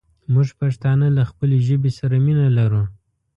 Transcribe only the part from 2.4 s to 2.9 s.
لرو